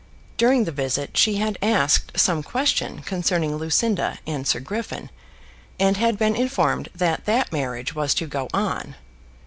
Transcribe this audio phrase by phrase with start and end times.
[0.35, 5.11] During the visit she had asked some question concerning Lucinda and Sir Griffin,
[5.79, 8.95] and had been informed that that marriage was to go on.